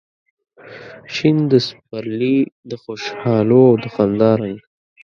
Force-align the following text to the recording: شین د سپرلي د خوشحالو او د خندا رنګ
شین 1.13 1.37
د 1.51 1.53
سپرلي 1.67 2.37
د 2.69 2.71
خوشحالو 2.83 3.61
او 3.71 3.75
د 3.83 3.85
خندا 3.93 4.31
رنګ 4.41 4.59